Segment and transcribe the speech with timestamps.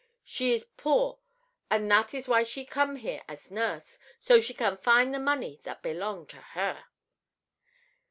[0.23, 1.19] She is poor,
[1.69, 5.61] an' that is why she come here as nurse, so she can find the money
[5.63, 6.85] that belong to her."